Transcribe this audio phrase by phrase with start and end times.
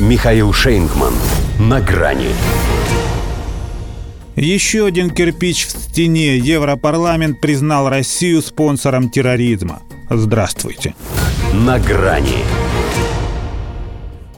[0.00, 1.14] Михаил Шейнгман.
[1.60, 2.30] На грани.
[4.34, 6.36] Еще один кирпич в стене.
[6.36, 9.82] Европарламент признал Россию спонсором терроризма.
[10.10, 10.96] Здравствуйте.
[11.52, 12.42] На грани.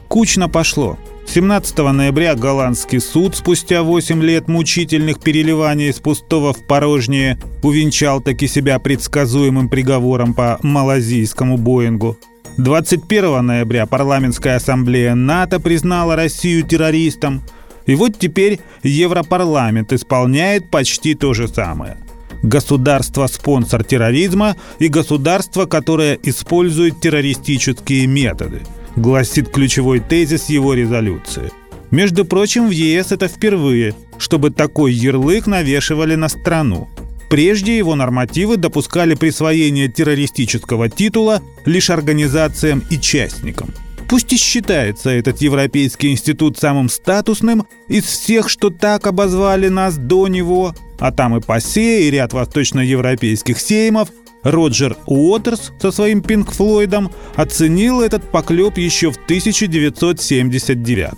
[0.08, 0.98] Кучно пошло.
[1.26, 8.46] 17 ноября голландский суд спустя 8 лет мучительных переливаний из пустого в порожнее увенчал таки
[8.46, 12.18] себя предсказуемым приговором по малазийскому Боингу.
[12.58, 17.42] 21 ноября парламентская ассамблея НАТО признала Россию террористом.
[17.86, 21.98] И вот теперь Европарламент исполняет почти то же самое.
[22.42, 28.62] Государство-спонсор терроризма и государство, которое использует террористические методы–
[28.96, 31.52] гласит ключевой тезис его резолюции.
[31.90, 36.88] Между прочим, в ЕС это впервые, чтобы такой ярлык навешивали на страну.
[37.28, 43.72] Прежде его нормативы допускали присвоение террористического титула лишь организациям и частникам.
[44.08, 50.28] Пусть и считается этот Европейский институт самым статусным из всех, что так обозвали нас до
[50.28, 54.10] него, а там и ПАСЕ, и ряд восточноевропейских сеймов,
[54.44, 61.10] Роджер Уотерс со своим Пинк Флойдом оценил этот поклеп еще в 1979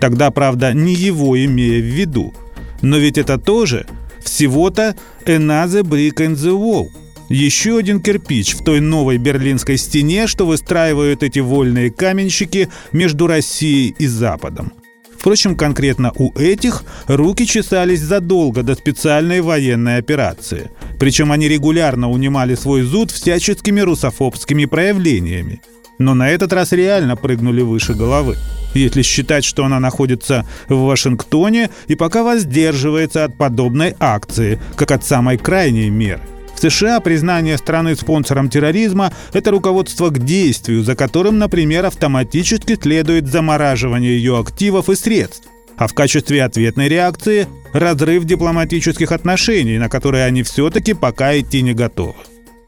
[0.00, 2.34] Тогда, правда, не его имея в виду.
[2.82, 3.86] Но ведь это тоже
[4.28, 6.88] всего-то «Another brick in the wall»,
[7.28, 13.94] еще один кирпич в той новой берлинской стене, что выстраивают эти вольные каменщики между Россией
[13.98, 14.72] и Западом.
[15.18, 20.70] Впрочем, конкретно у этих руки чесались задолго до специальной военной операции.
[20.98, 25.60] Причем они регулярно унимали свой зуд всяческими русофобскими проявлениями.
[25.98, 28.36] Но на этот раз реально прыгнули выше головы.
[28.74, 35.04] Если считать, что она находится в Вашингтоне и пока воздерживается от подобной акции, как от
[35.04, 36.22] самой крайней меры–
[36.58, 43.28] в США признание страны спонсором терроризма– это руководство к действию, за которым, например, автоматически следует
[43.28, 45.46] замораживание ее активов и средств.
[45.76, 51.74] А в качестве ответной реакции– разрыв дипломатических отношений, на которые они все-таки пока идти не
[51.74, 52.16] готовы.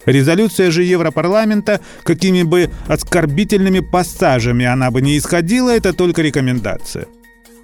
[0.06, 7.06] Резолюция же Европарламента, какими бы оскорбительными пассажами она бы не исходила, это только рекомендация.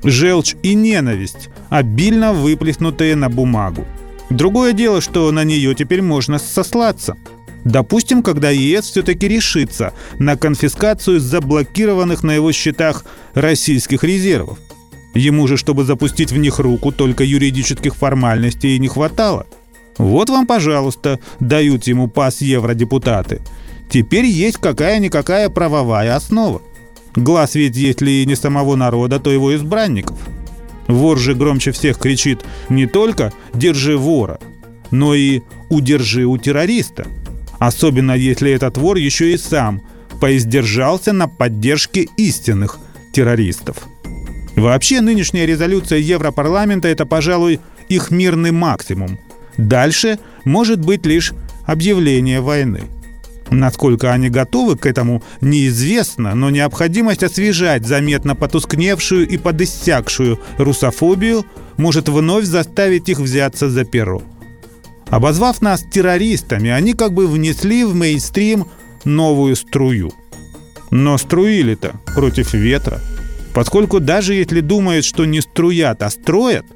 [0.03, 3.87] Желчь и ненависть, обильно выплеснутые на бумагу.
[4.29, 7.17] Другое дело, что на нее теперь можно сослаться.
[7.65, 13.05] Допустим, когда ЕС все-таки решится на конфискацию заблокированных на его счетах
[13.35, 14.59] российских резервов.
[15.15, 19.47] Ему же, чтобы запустить в них руку, только юридических формальностей и не хватало.
[19.99, 23.41] Вот вам, пожалуйста, дают ему пас евродепутаты.
[23.91, 26.61] Теперь есть какая-никакая правовая основа.
[27.15, 30.19] Глаз ведь, если не самого народа, то его избранников–
[30.89, 34.39] Вор же громче всех кричит не только «держи вора»,
[34.91, 37.07] но и «удержи у террориста».
[37.59, 39.83] Особенно если этот вор еще и сам
[40.21, 42.79] поиздержался на поддержке истинных
[43.13, 43.79] террористов.
[44.57, 49.19] Вообще нынешняя резолюция Европарламента– это, пожалуй, их мирный максимум.
[49.57, 51.33] Дальше может быть лишь
[51.67, 52.83] объявление войны–
[53.51, 61.47] Насколько они готовы к этому, неизвестно, но необходимость освежать заметно потускневшую и подиссякшую русофобию
[61.77, 64.23] может вновь заставить их взяться за перо.
[65.09, 68.67] Обозвав нас террористами, они как бы внесли в мейнстрим
[69.05, 70.13] новую струю.
[70.91, 73.01] Но струили-то против ветра.
[73.55, 76.67] Поскольку даже если думают, что не струят, а строят,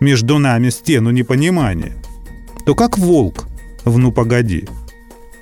[0.00, 1.94] между нами стену непонимания,
[2.64, 3.46] то как волк
[3.84, 4.68] в «Ну погоди»,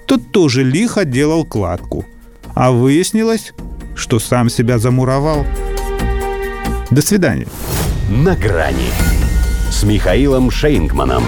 [0.07, 2.07] тот тоже лихо делал кладку.
[2.55, 3.53] А выяснилось,
[3.95, 5.45] что сам себя замуровал.
[6.91, 7.49] До свидания.
[8.09, 8.89] На грани
[9.71, 11.25] с Михаилом Шейнгманом.